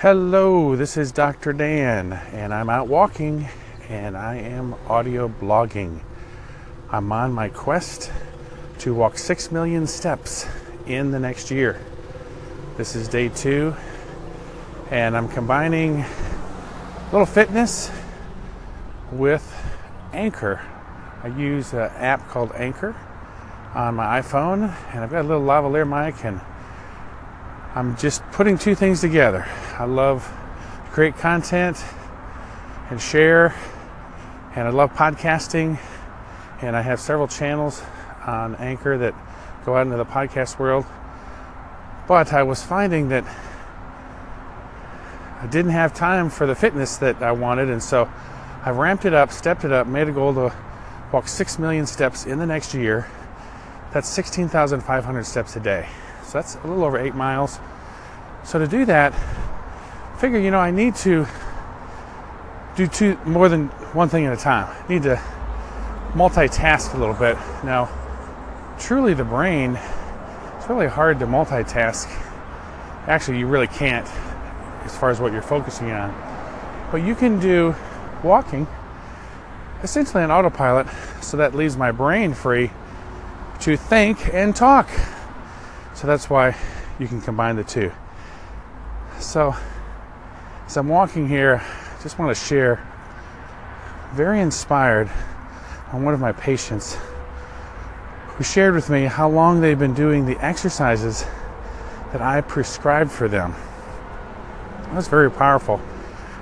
Hello, 0.00 0.76
this 0.76 0.96
is 0.96 1.12
Dr. 1.12 1.52
Dan, 1.52 2.14
and 2.32 2.54
I'm 2.54 2.70
out 2.70 2.88
walking 2.88 3.46
and 3.90 4.16
I 4.16 4.36
am 4.36 4.74
audio 4.88 5.28
blogging. 5.28 6.00
I'm 6.90 7.12
on 7.12 7.34
my 7.34 7.50
quest 7.50 8.10
to 8.78 8.94
walk 8.94 9.18
6 9.18 9.52
million 9.52 9.86
steps 9.86 10.46
in 10.86 11.10
the 11.10 11.20
next 11.20 11.50
year. 11.50 11.78
This 12.78 12.96
is 12.96 13.08
day 13.08 13.28
two, 13.28 13.74
and 14.90 15.14
I'm 15.14 15.28
combining 15.28 16.02
little 17.12 17.26
fitness 17.26 17.90
with 19.12 19.54
Anchor. 20.14 20.62
I 21.22 21.26
use 21.26 21.74
an 21.74 21.90
app 21.96 22.26
called 22.30 22.52
Anchor 22.54 22.96
on 23.74 23.96
my 23.96 24.22
iPhone, 24.22 24.74
and 24.94 25.04
I've 25.04 25.10
got 25.10 25.26
a 25.26 25.28
little 25.28 25.44
lavalier 25.44 25.86
mic, 25.86 26.24
and 26.24 26.40
I'm 27.72 27.96
just 27.96 28.24
putting 28.32 28.58
two 28.58 28.74
things 28.74 29.00
together. 29.00 29.46
I 29.78 29.84
love 29.84 30.28
to 30.86 30.90
create 30.90 31.16
content 31.16 31.80
and 32.90 33.00
share, 33.00 33.54
and 34.56 34.66
I 34.66 34.70
love 34.70 34.92
podcasting, 34.94 35.78
and 36.62 36.74
I 36.74 36.82
have 36.82 36.98
several 36.98 37.28
channels 37.28 37.80
on 38.26 38.56
Anchor 38.56 38.98
that 38.98 39.14
go 39.64 39.76
out 39.76 39.82
into 39.82 39.96
the 39.96 40.04
podcast 40.04 40.58
world. 40.58 40.84
But 42.08 42.32
I 42.32 42.42
was 42.42 42.60
finding 42.60 43.10
that 43.10 43.24
I 45.40 45.46
didn't 45.46 45.70
have 45.70 45.94
time 45.94 46.28
for 46.28 46.48
the 46.48 46.56
fitness 46.56 46.96
that 46.96 47.22
I 47.22 47.30
wanted, 47.30 47.70
and 47.70 47.80
so 47.80 48.10
I've 48.64 48.78
ramped 48.78 49.04
it 49.04 49.14
up, 49.14 49.30
stepped 49.30 49.64
it 49.64 49.70
up, 49.70 49.86
made 49.86 50.08
a 50.08 50.12
goal 50.12 50.34
to 50.34 50.52
walk 51.12 51.28
6 51.28 51.60
million 51.60 51.86
steps 51.86 52.26
in 52.26 52.40
the 52.40 52.46
next 52.46 52.74
year. 52.74 53.06
That's 53.92 54.08
16,500 54.08 55.24
steps 55.24 55.54
a 55.54 55.60
day. 55.60 55.88
So 56.30 56.38
that's 56.38 56.54
a 56.54 56.66
little 56.68 56.84
over 56.84 56.96
eight 56.96 57.16
miles. 57.16 57.58
So 58.44 58.60
to 58.60 58.68
do 58.68 58.84
that, 58.84 59.12
figure, 60.20 60.38
you 60.38 60.52
know, 60.52 60.60
I 60.60 60.70
need 60.70 60.94
to 60.96 61.26
do 62.76 62.86
two 62.86 63.18
more 63.24 63.48
than 63.48 63.66
one 63.94 64.08
thing 64.08 64.26
at 64.26 64.32
a 64.32 64.36
time. 64.40 64.68
I 64.68 64.92
need 64.92 65.02
to 65.02 65.20
multitask 66.12 66.94
a 66.94 66.98
little 66.98 67.16
bit. 67.16 67.36
Now, 67.64 67.90
truly 68.78 69.12
the 69.12 69.24
brain, 69.24 69.76
it's 70.56 70.68
really 70.68 70.86
hard 70.86 71.18
to 71.18 71.26
multitask. 71.26 72.08
Actually, 73.08 73.40
you 73.40 73.48
really 73.48 73.66
can't 73.66 74.06
as 74.84 74.96
far 74.96 75.10
as 75.10 75.18
what 75.18 75.32
you're 75.32 75.42
focusing 75.42 75.90
on. 75.90 76.14
But 76.92 76.98
you 76.98 77.16
can 77.16 77.40
do 77.40 77.74
walking 78.22 78.68
essentially 79.82 80.22
on 80.22 80.30
autopilot, 80.30 80.86
so 81.22 81.36
that 81.38 81.56
leaves 81.56 81.76
my 81.76 81.90
brain 81.90 82.34
free 82.34 82.70
to 83.62 83.76
think 83.76 84.32
and 84.32 84.54
talk. 84.54 84.88
So 86.00 86.06
that's 86.06 86.30
why 86.30 86.56
you 86.98 87.06
can 87.06 87.20
combine 87.20 87.56
the 87.56 87.64
two. 87.64 87.92
So, 89.18 89.54
as 90.64 90.78
I'm 90.78 90.88
walking 90.88 91.28
here, 91.28 91.60
I 91.62 92.02
just 92.02 92.18
want 92.18 92.34
to 92.34 92.42
share 92.42 92.80
very 94.14 94.40
inspired 94.40 95.10
on 95.92 96.02
one 96.02 96.14
of 96.14 96.20
my 96.20 96.32
patients 96.32 96.96
who 98.28 98.42
shared 98.42 98.74
with 98.74 98.88
me 98.88 99.02
how 99.02 99.28
long 99.28 99.60
they've 99.60 99.78
been 99.78 99.92
doing 99.92 100.24
the 100.24 100.42
exercises 100.42 101.26
that 102.12 102.22
I 102.22 102.40
prescribed 102.40 103.10
for 103.10 103.28
them. 103.28 103.54
That's 104.94 105.08
very 105.08 105.30
powerful. 105.30 105.82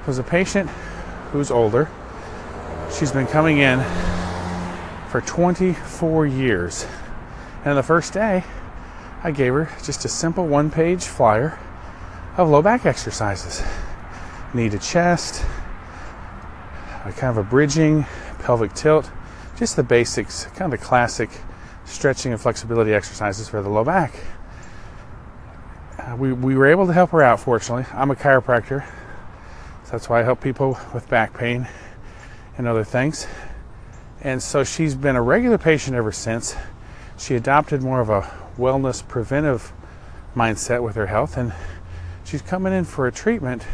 It 0.00 0.06
was 0.08 0.18
a 0.18 0.24
patient 0.24 0.68
who's 1.30 1.52
older. 1.52 1.88
She's 2.90 3.12
been 3.12 3.28
coming 3.28 3.58
in 3.58 3.78
for 5.10 5.20
24 5.20 6.26
years. 6.26 6.88
And 7.64 7.78
the 7.78 7.84
first 7.84 8.12
day, 8.12 8.42
I 9.24 9.30
gave 9.30 9.54
her 9.54 9.70
just 9.82 10.04
a 10.04 10.08
simple 10.08 10.46
one 10.46 10.70
page 10.70 11.02
flyer 11.02 11.58
of 12.36 12.50
low 12.50 12.60
back 12.60 12.84
exercises 12.84 13.62
knee 14.52 14.68
to 14.68 14.78
chest, 14.78 15.44
a 17.04 17.10
kind 17.12 17.36
of 17.36 17.38
a 17.38 17.42
bridging, 17.42 18.04
pelvic 18.40 18.72
tilt, 18.74 19.10
just 19.56 19.76
the 19.76 19.82
basics, 19.82 20.44
kind 20.54 20.72
of 20.72 20.78
the 20.78 20.86
classic 20.86 21.30
stretching 21.86 22.32
and 22.32 22.40
flexibility 22.40 22.92
exercises 22.94 23.48
for 23.48 23.62
the 23.62 23.68
low 23.68 23.82
back. 23.82 24.14
Uh, 25.98 26.14
we, 26.16 26.32
we 26.32 26.54
were 26.54 26.66
able 26.66 26.86
to 26.86 26.92
help 26.92 27.10
her 27.10 27.22
out, 27.22 27.40
fortunately. 27.40 27.84
I'm 27.92 28.10
a 28.10 28.14
chiropractor, 28.14 28.86
so 29.84 29.90
that's 29.90 30.08
why 30.08 30.20
I 30.20 30.22
help 30.22 30.40
people 30.40 30.78
with 30.92 31.08
back 31.08 31.36
pain 31.36 31.66
and 32.56 32.68
other 32.68 32.84
things. 32.84 33.26
And 34.20 34.40
so 34.42 34.62
she's 34.62 34.94
been 34.94 35.16
a 35.16 35.22
regular 35.22 35.58
patient 35.58 35.96
ever 35.96 36.12
since. 36.12 36.54
She 37.18 37.34
adopted 37.34 37.82
more 37.82 38.00
of 38.00 38.10
a 38.10 38.43
wellness 38.56 39.06
preventive 39.06 39.72
mindset 40.34 40.82
with 40.82 40.94
her 40.96 41.06
health 41.06 41.36
and 41.36 41.52
she's 42.24 42.42
coming 42.42 42.72
in 42.72 42.84
for 42.84 43.06
a 43.06 43.12
treatment 43.12 43.64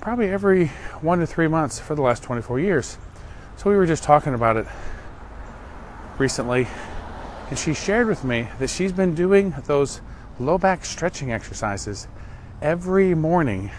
probably 0.00 0.30
every 0.30 0.68
one 1.02 1.18
to 1.18 1.26
three 1.26 1.48
months 1.48 1.78
for 1.78 1.94
the 1.94 2.02
last 2.02 2.22
24 2.22 2.60
years. 2.60 2.96
So 3.56 3.68
we 3.68 3.76
were 3.76 3.86
just 3.86 4.02
talking 4.02 4.32
about 4.32 4.56
it 4.56 4.66
recently, 6.16 6.66
and 7.50 7.58
she 7.58 7.74
shared 7.74 8.06
with 8.06 8.24
me 8.24 8.48
that 8.58 8.70
she's 8.70 8.92
been 8.92 9.14
doing 9.14 9.54
those 9.66 10.00
low 10.38 10.56
back 10.56 10.84
stretching 10.84 11.32
exercises 11.32 12.08
every 12.62 13.14
morning 13.14 13.70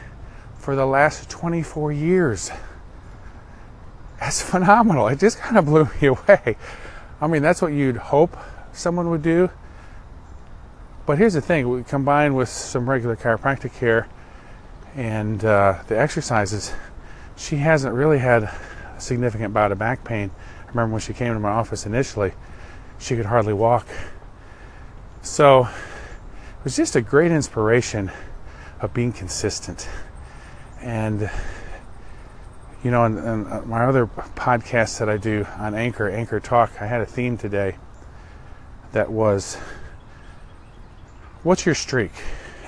for 0.57 0.75
the 0.75 0.85
last 0.85 1.29
24 1.29 1.93
years. 1.93 2.51
That's 4.19 4.41
phenomenal. 4.49 5.07
It 5.07 5.19
just 5.19 5.39
kind 5.39 5.57
of 5.57 5.65
blew 5.65 5.87
me 6.01 6.07
away. 6.09 6.57
I 7.21 7.27
mean, 7.27 7.41
that's 7.41 7.61
what 7.61 7.73
you'd 7.73 7.97
hope 7.97 8.37
someone 8.79 9.09
would 9.09 9.21
do. 9.21 9.49
But 11.05 11.17
here's 11.17 11.33
the 11.33 11.41
thing 11.41 11.69
we 11.69 11.83
combine 11.83 12.33
with 12.33 12.49
some 12.49 12.89
regular 12.89 13.15
chiropractic 13.15 13.73
care 13.73 14.07
and 14.95 15.43
uh, 15.43 15.79
the 15.87 15.99
exercises, 15.99 16.71
she 17.35 17.57
hasn't 17.57 17.93
really 17.93 18.19
had 18.19 18.43
a 18.43 18.55
significant 18.97 19.53
bout 19.53 19.71
of 19.71 19.77
back 19.77 20.03
pain. 20.03 20.31
I 20.65 20.69
remember 20.69 20.93
when 20.93 21.01
she 21.01 21.13
came 21.13 21.33
to 21.33 21.39
my 21.39 21.49
office 21.49 21.85
initially, 21.85 22.33
she 22.99 23.15
could 23.15 23.25
hardly 23.25 23.53
walk. 23.53 23.87
So 25.21 25.63
it 25.63 26.63
was 26.63 26.75
just 26.75 26.95
a 26.95 27.01
great 27.01 27.31
inspiration 27.31 28.11
of 28.79 28.93
being 28.93 29.11
consistent. 29.11 29.89
And, 30.81 31.29
you 32.83 32.91
know, 32.91 33.05
in 33.05 33.17
uh, 33.17 33.63
my 33.65 33.85
other 33.85 34.05
podcasts 34.05 34.99
that 34.99 35.09
I 35.09 35.17
do 35.17 35.45
on 35.57 35.75
Anchor, 35.75 36.09
Anchor 36.09 36.39
Talk, 36.39 36.81
I 36.81 36.85
had 36.85 37.01
a 37.01 37.05
theme 37.05 37.37
today 37.37 37.75
that 38.91 39.11
was 39.11 39.57
what's 41.43 41.65
your 41.65 41.75
streak? 41.75 42.11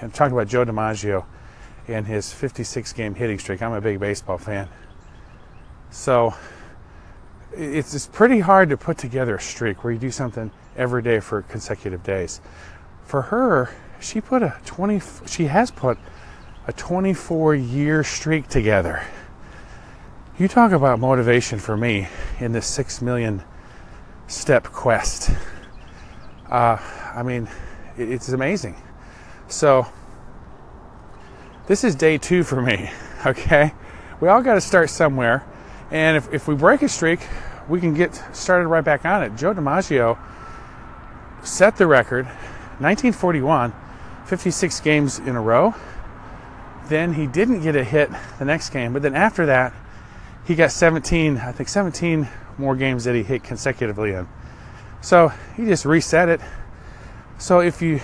I'm 0.01 0.11
talking 0.11 0.33
about 0.33 0.47
Joe 0.47 0.65
DiMaggio 0.65 1.25
and 1.87 2.07
his 2.07 2.31
56 2.31 2.93
game 2.93 3.15
hitting 3.15 3.39
streak. 3.39 3.61
I'm 3.61 3.73
a 3.73 3.81
big 3.81 3.99
baseball 3.99 4.37
fan. 4.37 4.67
So 5.89 6.33
it's, 7.51 7.93
it's 7.93 8.07
pretty 8.07 8.39
hard 8.39 8.69
to 8.69 8.77
put 8.77 8.97
together 8.97 9.35
a 9.35 9.41
streak 9.41 9.83
where 9.83 9.93
you 9.93 9.99
do 9.99 10.11
something 10.11 10.51
every 10.75 11.01
day 11.01 11.19
for 11.19 11.41
consecutive 11.43 12.03
days. 12.03 12.41
For 13.03 13.23
her, 13.23 13.69
she 13.99 14.21
put 14.21 14.41
a 14.41 14.57
20 14.65 15.01
she 15.27 15.45
has 15.45 15.69
put 15.69 15.97
a 16.67 16.73
24 16.73 17.55
year 17.55 18.03
streak 18.03 18.47
together. 18.47 19.03
You 20.39 20.47
talk 20.47 20.71
about 20.71 20.99
motivation 20.99 21.59
for 21.59 21.77
me 21.77 22.07
in 22.39 22.51
this 22.51 22.65
6 22.67 23.01
million 23.01 23.43
step 24.27 24.63
quest. 24.63 25.31
Uh, 26.51 26.77
I 27.15 27.23
mean, 27.23 27.47
it's 27.95 28.27
amazing. 28.27 28.75
So, 29.47 29.87
this 31.67 31.85
is 31.85 31.95
day 31.95 32.17
two 32.17 32.43
for 32.43 32.61
me, 32.61 32.91
okay? 33.25 33.73
We 34.19 34.27
all 34.27 34.41
got 34.41 34.55
to 34.55 34.61
start 34.61 34.89
somewhere. 34.89 35.45
And 35.91 36.17
if, 36.17 36.33
if 36.33 36.47
we 36.49 36.55
break 36.55 36.81
a 36.81 36.89
streak, 36.89 37.21
we 37.69 37.79
can 37.79 37.93
get 37.93 38.21
started 38.35 38.67
right 38.67 38.83
back 38.83 39.05
on 39.05 39.23
it. 39.23 39.35
Joe 39.37 39.53
DiMaggio 39.53 40.17
set 41.41 41.77
the 41.77 41.87
record 41.87 42.25
1941, 42.25 43.73
56 44.25 44.79
games 44.81 45.19
in 45.19 45.37
a 45.37 45.41
row. 45.41 45.73
Then 46.87 47.13
he 47.13 47.27
didn't 47.27 47.61
get 47.61 47.77
a 47.77 47.83
hit 47.83 48.09
the 48.39 48.45
next 48.45 48.71
game, 48.71 48.91
but 48.91 49.01
then 49.01 49.15
after 49.15 49.45
that, 49.45 49.73
he 50.45 50.55
got 50.55 50.71
17, 50.71 51.37
I 51.37 51.53
think 51.53 51.69
17 51.69 52.27
more 52.57 52.75
games 52.75 53.05
that 53.05 53.15
he 53.15 53.23
hit 53.23 53.43
consecutively 53.43 54.11
in. 54.11 54.27
So 55.01 55.31
you 55.57 55.65
just 55.65 55.85
reset 55.85 56.29
it. 56.29 56.41
So 57.37 57.59
if 57.59 57.81
you, 57.81 57.99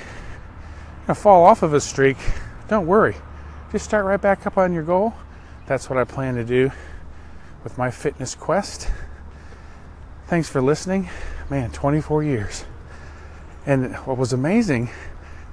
fall 1.13 1.45
off 1.45 1.63
of 1.63 1.73
a 1.73 1.79
streak, 1.79 2.17
don't 2.67 2.85
worry 2.85 3.15
just 3.71 3.83
start 3.85 4.05
right 4.05 4.21
back 4.21 4.47
up 4.47 4.57
on 4.57 4.73
your 4.73 4.83
goal. 4.83 5.13
That's 5.65 5.89
what 5.89 5.99
I 5.99 6.05
plan 6.05 6.35
to 6.35 6.45
do 6.45 6.71
with 7.63 7.77
my 7.77 7.91
fitness 7.91 8.33
quest. 8.33 8.89
Thanks 10.27 10.47
for 10.47 10.61
listening. 10.61 11.09
Man, 11.49 11.71
24 11.71 12.23
years. 12.23 12.65
And 13.65 13.95
what 13.97 14.17
was 14.17 14.31
amazing, 14.31 14.89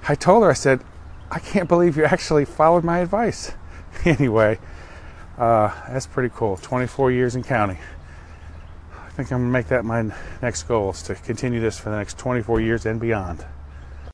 I 0.07 0.15
told 0.15 0.43
her, 0.43 0.49
I 0.49 0.53
said, 0.53 0.81
I 1.29 1.39
can't 1.39 1.67
believe 1.67 1.97
you 1.97 2.05
actually 2.05 2.45
followed 2.45 2.85
my 2.85 2.99
advice. 2.99 3.51
anyway, 4.05 4.59
uh, 5.37 5.69
that's 5.89 6.07
pretty 6.07 6.33
cool. 6.33 6.55
24 6.57 7.11
years 7.11 7.35
and 7.35 7.45
counting. 7.45 7.79
I 9.15 9.19
think 9.19 9.31
I'm 9.31 9.43
to 9.43 9.47
make 9.47 9.69
that 9.69 9.85
my 9.85 10.11
next 10.41 10.63
goal 10.63 10.89
is 10.89 11.01
to 11.03 11.15
continue 11.15 11.61
this 11.61 11.79
for 11.79 11.89
the 11.89 11.95
next 11.95 12.17
24 12.17 12.59
years 12.59 12.85
and 12.85 12.99
beyond. 12.99 13.45